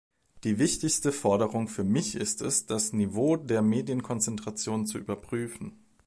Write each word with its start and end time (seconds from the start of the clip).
Die 0.45 0.57
wichtigste 0.57 1.11
Forderung 1.11 1.67
für 1.67 1.83
mich 1.83 2.15
ist 2.15 2.41
es, 2.41 2.65
das 2.65 2.91
Niveau 2.91 3.35
der 3.37 3.61
Medienkonzentration 3.61 4.87
zu 4.87 4.97
überprüfen. 4.97 5.77